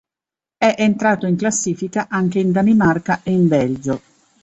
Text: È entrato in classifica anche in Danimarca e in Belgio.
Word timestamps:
È 0.57 0.73
entrato 0.79 1.27
in 1.27 1.35
classifica 1.37 2.07
anche 2.09 2.39
in 2.39 2.51
Danimarca 2.51 3.21
e 3.21 3.31
in 3.33 3.47
Belgio. 3.47 4.01